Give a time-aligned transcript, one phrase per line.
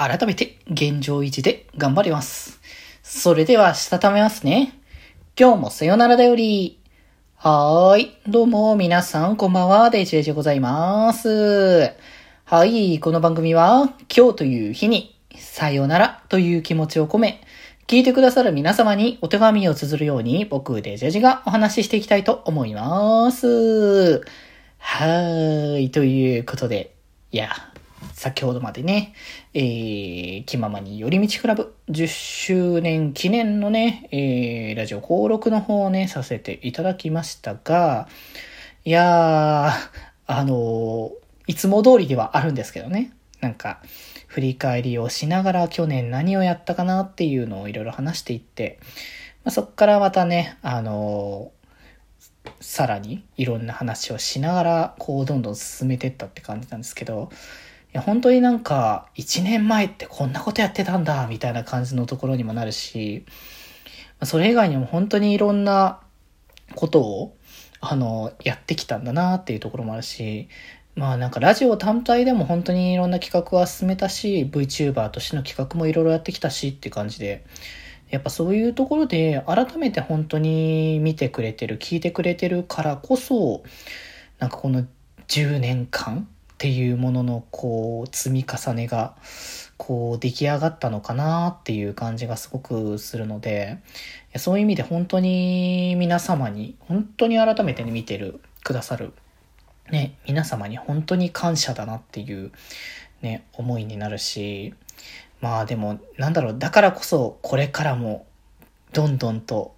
[0.00, 2.58] 改めて現状維持で頑張ります。
[3.02, 4.72] それでは、したためますね。
[5.38, 6.78] 今日もさよならだより。
[7.36, 8.16] はーい。
[8.26, 9.90] どうも、皆さん、こんばんは。
[9.90, 11.92] デイジェイでございます。
[12.46, 12.98] はい。
[12.98, 17.42] この番組は、今日という日に、さよならという気持ちを込め、
[17.86, 24.22] 聞いてくださる皆様にお手紙を綴るように、僕、デジェジがお話ししていきたいと思います。
[24.78, 25.90] はーい。
[25.90, 26.94] ということで、
[27.32, 27.69] いや、
[28.20, 29.14] 先ほどまでね、
[29.54, 38.08] えー、気ままに寄り道クラブ10周年記念のね、えー、ラジオ登録の方をね、させていただきましたが、
[38.84, 39.72] いやー、
[40.26, 41.10] あのー
[41.46, 43.14] いつも通りではあるんですけどね。
[43.40, 43.80] なんか、
[44.26, 48.80] 振り返りをしながら去年何をやったかなっていうのをいろいろ話していって、
[49.44, 51.60] まあ、そっからまたね、あのー
[52.60, 57.30] さらにいろんな話をしながら、こう、どんどん進めていったって感じなんですけど、
[57.92, 63.24] や、本当になんか、1年前ってこんなことやってたんだ、みたいな感じのところにもなるし、
[64.22, 66.00] それ以外にも本当にいろんな
[66.74, 67.36] ことを、
[67.80, 70.48] あの、やってきたんだなっていうところもあるし、
[70.96, 77.44] まあなんかラジオ単体でも本当にいろんな企画は進めたし、VTuber としての企画もいろいろやってきたしって感じで、
[78.10, 83.62] やっぱそういうところで改めて本当に見てくれてる、聞いてくれてるからこそ、
[84.38, 84.84] なんかこの
[85.28, 86.28] 10年間
[86.60, 89.16] っていうもののこう積み重ねが
[89.78, 93.78] こう出来上がったのかなっていう感じがすごくするので、
[94.36, 99.14] そういう意味で本当に皆様に、本当に改めて見てる、くださる
[99.90, 102.52] ね、皆様に本当に感謝だなっていう
[103.22, 104.74] ね、思いになるし、
[105.40, 108.26] まあでも、なんだろう、だからこそこれからも
[108.92, 109.74] どんどんと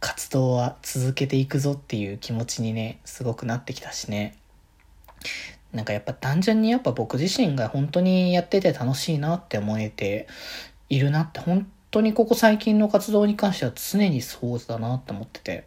[0.00, 4.36] 活動は続けていくぞっていう気持ちにね、すごくなってきたしね。
[5.72, 10.26] なんかやっぱ単純にやっぱ僕自身が本当にやってて楽しいなって思えて
[10.88, 15.64] いるなって本当にここ最近の活動に関しては常にそうだなって思ってて。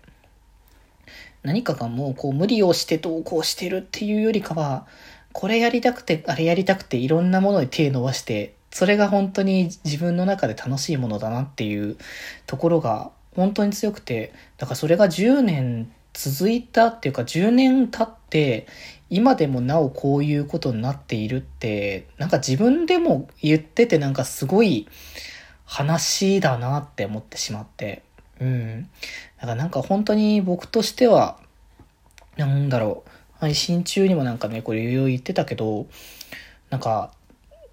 [1.43, 4.87] 何かがもうこう無理をしてどうこうしてるっていうよりかは、
[5.33, 11.97] これやりたくて、あれやりたくていろんなものに手伸ばして、それが本当に自分の中で楽しいものだなっていう
[12.47, 18.67] ところが本当に強くて、だからそれが10年続いたっていうか10年経って、
[19.09, 24.87] 今でもなおこういうことになっているって、なんか自分でも言っててなんかすごい
[25.65, 28.03] 話だなって思ってしまって。
[28.39, 28.89] うん。
[29.37, 31.37] だからなんか本当に僕としては、
[32.37, 33.09] なんだろう、
[33.39, 35.87] 配信中にもなんかね、これいろいろ言ってたけど、
[36.69, 37.11] なんか、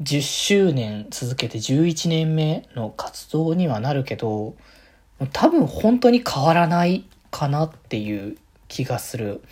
[0.03, 4.57] 10周年続けて11年目の活動にはなるけど、
[5.33, 8.37] 多分本当に変わらないかなっていう
[8.69, 9.43] 気がする。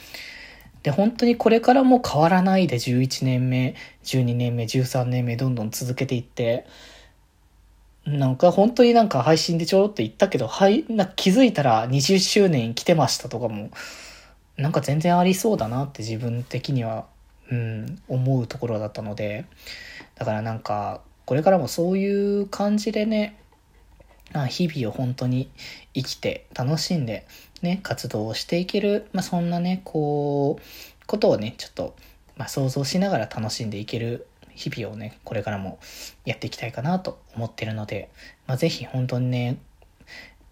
[0.83, 3.75] で、本当にこれからも変わらないで11年目、
[4.05, 6.67] 12年目、13年目どんどん続けていって、
[8.07, 13.71] なんか本当になんか配信でちょろっと言ったけど、はい、な気づいたら20周年来てましたとかも、
[14.57, 17.07] なんか全然ありそうだなって自分的には、
[17.51, 19.45] うん、思うところだったので、
[20.15, 23.39] だからなんか、これからもそういう感じでね、
[24.49, 25.51] 日々を本当に
[25.95, 27.27] 生きて楽しんで
[27.63, 31.97] ね、活動をしていける、まあそんなね、こう、ことをね、ちょっと、
[32.37, 34.27] まあ想像しながら楽しんでいける
[34.59, 35.79] 日々をね、これからも
[36.25, 38.11] やっていきたいかなと思ってるので、
[38.49, 39.59] まあ、ぜひ本当にね、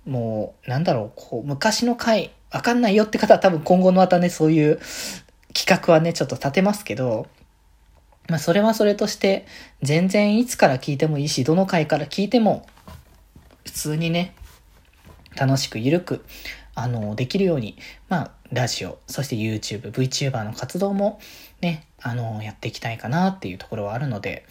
[0.06, 4.80] もう、なんだろう、こう、昔の回、わかんないよって方は多分今後のまたね、そういう
[5.52, 7.26] 企画はね、ちょっと立てますけど、
[8.28, 9.44] まあ、それはそれとして、
[9.82, 12.64] 全然いつから聞いてもいいし、どの回から聞いても、
[13.64, 14.34] 普通にね、
[15.34, 16.24] 楽しくゆるく、
[16.76, 17.76] あの、できるように、
[18.08, 21.18] まあ、ラジオ、そして YouTube、VTuber の活動も
[21.62, 24.44] ね、あの、やっていきたいかなっていうところはあるので、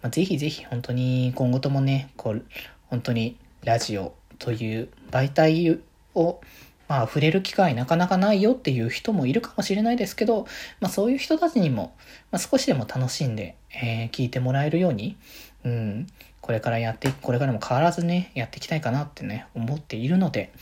[0.00, 2.44] まあ、ぜひぜひ本当に今後ともね、こう、
[2.88, 5.80] 本当にラジオという媒体
[6.14, 6.40] を、
[6.86, 10.46] まあ、触れる機会なかなかないよっていう人もいるかもしれないですけど、
[10.80, 11.96] まあ、そういう人たちにも、
[12.30, 15.16] まあ、少しでも楽しんで、えー聞いてもらえるように、
[15.64, 16.06] うん、
[16.42, 20.52] これからやっていこれからも変わらずね、やっていきたいかなってね、思っているので、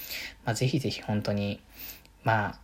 [0.44, 1.58] まあ、ぜひぜひ本当に、
[2.22, 2.58] まあ、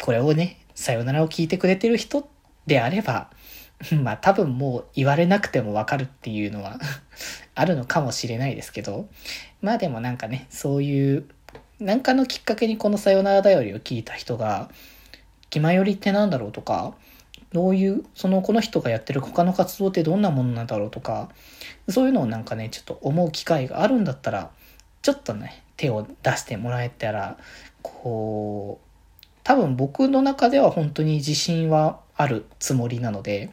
[0.00, 2.28] これをね、さよならを聞いてくれてる人
[2.66, 3.30] であれば、
[4.02, 6.78] まあ多分もう言われなくてもわかるっていうのは
[7.54, 9.08] あるのかもしれないですけど、
[9.60, 11.24] まあでもなんかね、そういう、
[11.78, 14.70] なんかのきっかけにこのさよならだよりを聞いた人が、
[15.50, 16.94] 気まよりってなんだろうとか、
[17.56, 21.30] どういう、そのこの人がやってる他の活動ってどんなものなんだろうとか、
[21.88, 24.50] そういうのをなんかね、ちょっと思う機会があるんだったら、
[25.00, 27.38] ちょっとね、手を出してもらえたら、
[27.80, 33.48] こう、多分僕の中では本当に自信はあるつもりなので、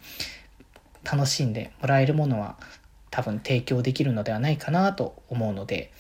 [1.10, 2.58] 楽しんでもらえるものは
[3.10, 5.94] 多分提供できるのではないかなと思うので、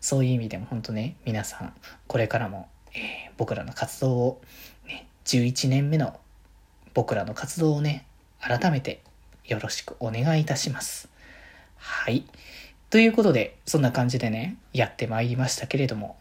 [0.00, 1.74] そういう意味でも本当ね、皆さん、
[2.06, 4.42] これからも、えー、僕らの活動を、
[4.86, 6.18] ね、11年目の
[6.94, 8.06] 僕らの活動をね、
[8.40, 9.02] 改めて
[9.44, 11.08] よろしくお願いいたします。
[11.76, 12.24] はい。
[12.90, 16.16] ということで、そんな感じでね、やってまいりましたけれども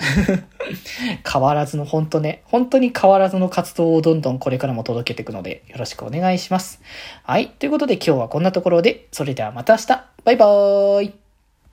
[1.32, 6.80] 変わらずの、本当ね、本当に変わらずの活動をどんどんこれからも届けていくので、よろしくお願いします。
[7.24, 7.48] はい。
[7.48, 9.88] ということで今日はこんなところで、それではまた明日
[10.26, 11.29] バイバーイ